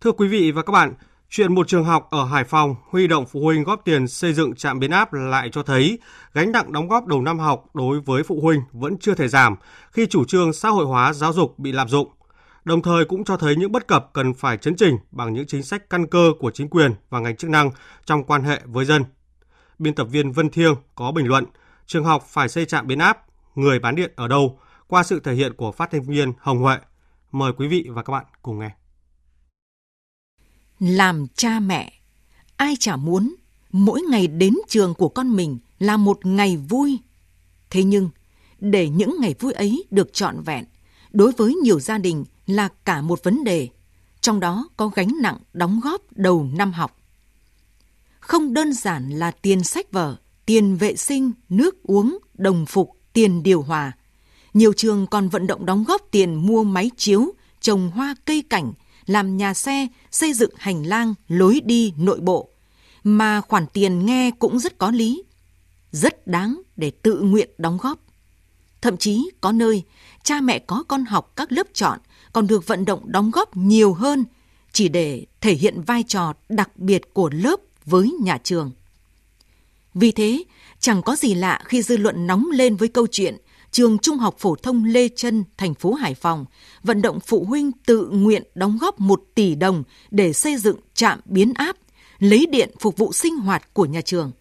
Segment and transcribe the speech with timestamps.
[0.00, 0.94] Thưa quý vị và các bạn,
[1.30, 4.54] chuyện một trường học ở Hải Phòng huy động phụ huynh góp tiền xây dựng
[4.54, 5.98] trạm biến áp lại cho thấy
[6.34, 9.56] gánh nặng đóng góp đầu năm học đối với phụ huynh vẫn chưa thể giảm
[9.92, 12.08] khi chủ trương xã hội hóa giáo dục bị lạm dụng.
[12.64, 15.62] Đồng thời cũng cho thấy những bất cập cần phải chấn chỉnh bằng những chính
[15.62, 17.70] sách căn cơ của chính quyền và ngành chức năng
[18.04, 19.04] trong quan hệ với dân.
[19.78, 21.44] Biên tập viên Vân Thiêng có bình luận,
[21.86, 23.18] trường học phải xây trạm biến áp,
[23.54, 26.76] người bán điện ở đâu qua sự thể hiện của phát thanh viên Hồng Huệ.
[27.32, 28.77] Mời quý vị và các bạn cùng nghe.
[30.80, 31.92] Làm cha mẹ,
[32.56, 33.34] ai chả muốn
[33.72, 36.98] mỗi ngày đến trường của con mình là một ngày vui.
[37.70, 38.10] Thế nhưng,
[38.60, 40.64] để những ngày vui ấy được trọn vẹn,
[41.12, 43.68] đối với nhiều gia đình là cả một vấn đề,
[44.20, 47.00] trong đó có gánh nặng đóng góp đầu năm học.
[48.20, 50.16] Không đơn giản là tiền sách vở,
[50.46, 53.92] tiền vệ sinh, nước uống, đồng phục, tiền điều hòa.
[54.54, 58.72] Nhiều trường còn vận động đóng góp tiền mua máy chiếu, trồng hoa cây cảnh,
[59.08, 62.48] làm nhà xe, xây dựng hành lang, lối đi nội bộ.
[63.04, 65.22] Mà khoản tiền nghe cũng rất có lý,
[65.92, 67.98] rất đáng để tự nguyện đóng góp.
[68.80, 69.82] Thậm chí có nơi,
[70.22, 71.98] cha mẹ có con học các lớp chọn
[72.32, 74.24] còn được vận động đóng góp nhiều hơn
[74.72, 78.72] chỉ để thể hiện vai trò đặc biệt của lớp với nhà trường.
[79.94, 80.44] Vì thế,
[80.80, 83.36] chẳng có gì lạ khi dư luận nóng lên với câu chuyện
[83.70, 86.44] trường Trung học phổ thông Lê Trân, thành phố Hải Phòng,
[86.82, 91.20] vận động phụ huynh tự nguyện đóng góp 1 tỷ đồng để xây dựng trạm
[91.24, 91.76] biến áp,
[92.18, 94.32] lấy điện phục vụ sinh hoạt của nhà trường.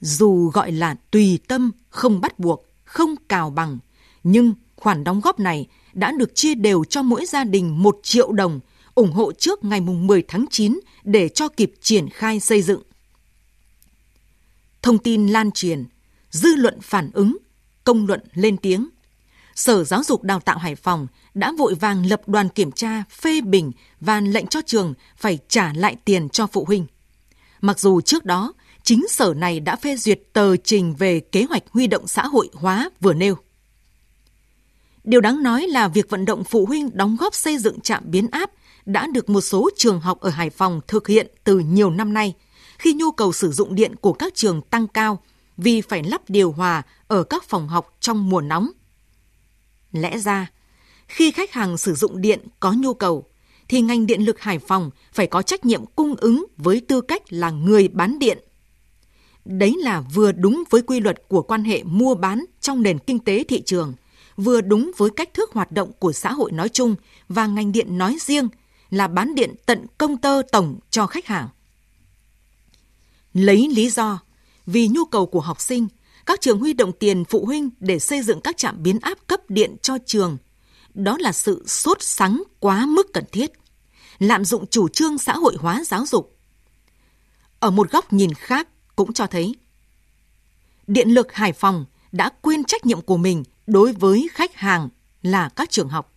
[0.00, 3.78] Dù gọi là tùy tâm, không bắt buộc, không cào bằng,
[4.24, 8.32] nhưng khoản đóng góp này đã được chia đều cho mỗi gia đình 1 triệu
[8.32, 8.60] đồng,
[8.94, 12.82] ủng hộ trước ngày 10 tháng 9 để cho kịp triển khai xây dựng.
[14.82, 15.84] Thông tin lan truyền,
[16.30, 17.36] dư luận phản ứng,
[17.84, 18.88] công luận lên tiếng.
[19.54, 23.40] Sở Giáo dục Đào tạo Hải Phòng đã vội vàng lập đoàn kiểm tra, phê
[23.40, 26.86] bình và lệnh cho trường phải trả lại tiền cho phụ huynh.
[27.60, 31.62] Mặc dù trước đó, chính sở này đã phê duyệt tờ trình về kế hoạch
[31.70, 33.36] huy động xã hội hóa vừa nêu.
[35.04, 38.28] Điều đáng nói là việc vận động phụ huynh đóng góp xây dựng trạm biến
[38.30, 38.50] áp
[38.86, 42.34] đã được một số trường học ở Hải Phòng thực hiện từ nhiều năm nay,
[42.78, 45.22] khi nhu cầu sử dụng điện của các trường tăng cao
[45.56, 48.70] vì phải lắp điều hòa ở các phòng học trong mùa nóng.
[49.92, 50.50] Lẽ ra,
[51.08, 53.26] khi khách hàng sử dụng điện có nhu cầu,
[53.68, 57.32] thì ngành điện lực Hải Phòng phải có trách nhiệm cung ứng với tư cách
[57.32, 58.38] là người bán điện.
[59.44, 63.18] Đấy là vừa đúng với quy luật của quan hệ mua bán trong nền kinh
[63.18, 63.94] tế thị trường,
[64.36, 66.94] vừa đúng với cách thức hoạt động của xã hội nói chung
[67.28, 68.48] và ngành điện nói riêng
[68.90, 71.48] là bán điện tận công tơ tổng cho khách hàng.
[73.32, 74.20] Lấy lý do
[74.66, 75.88] vì nhu cầu của học sinh,
[76.26, 79.40] các trường huy động tiền phụ huynh để xây dựng các trạm biến áp cấp
[79.48, 80.36] điện cho trường.
[80.94, 83.52] Đó là sự sốt sắng quá mức cần thiết.
[84.18, 86.36] Lạm dụng chủ trương xã hội hóa giáo dục.
[87.60, 89.54] Ở một góc nhìn khác cũng cho thấy
[90.86, 94.88] Điện lực Hải Phòng đã quên trách nhiệm của mình đối với khách hàng
[95.22, 96.12] là các trường học.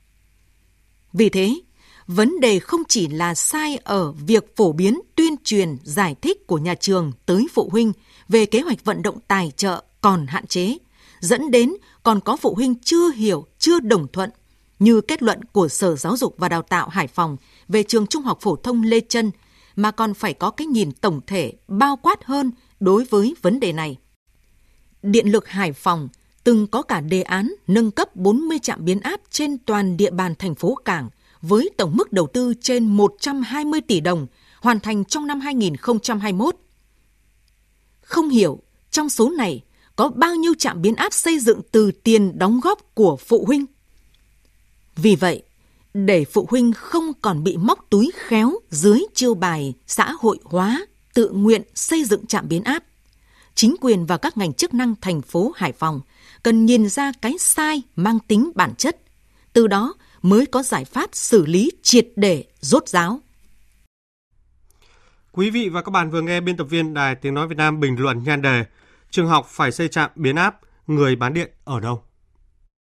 [1.14, 1.62] Vì thế,
[2.08, 6.58] vấn đề không chỉ là sai ở việc phổ biến tuyên truyền giải thích của
[6.58, 7.94] nhà trường tới phụ huynh
[8.30, 10.78] về kế hoạch vận động tài trợ còn hạn chế,
[11.20, 11.74] dẫn đến
[12.04, 14.30] còn có phụ huynh chưa hiểu, chưa đồng thuận,
[14.80, 17.38] như kết luận của Sở Giáo dục và Đào tạo Hải Phòng
[17.68, 19.32] về trường Trung học phổ thông Lê Trân,
[19.76, 23.74] mà còn phải có cái nhìn tổng thể bao quát hơn đối với vấn đề
[23.74, 23.98] này.
[25.02, 26.10] Điện lực Hải Phòng
[26.44, 30.36] từng có cả đề án nâng cấp 40 trạm biến áp trên toàn địa bàn
[30.40, 31.10] thành phố Cảng
[31.42, 34.28] với tổng mức đầu tư trên 120 tỷ đồng,
[34.62, 36.56] hoàn thành trong năm 2021.
[38.02, 38.60] Không hiểu
[38.92, 39.64] trong số này
[39.96, 43.66] có bao nhiêu trạm biến áp xây dựng từ tiền đóng góp của phụ huynh.
[44.96, 45.44] Vì vậy,
[45.94, 50.86] để phụ huynh không còn bị móc túi khéo dưới chiêu bài xã hội hóa,
[51.14, 52.84] tự nguyện xây dựng trạm biến áp,
[53.56, 56.02] chính quyền và các ngành chức năng thành phố Hải Phòng
[56.44, 58.98] cần nhìn ra cái sai mang tính bản chất,
[59.54, 63.20] từ đó mới có giải pháp xử lý triệt để rốt ráo.
[65.32, 67.80] Quý vị và các bạn vừa nghe biên tập viên Đài Tiếng Nói Việt Nam
[67.80, 68.66] bình luận nhan đề
[69.10, 72.04] Trường học phải xây trạm biến áp, người bán điện ở đâu?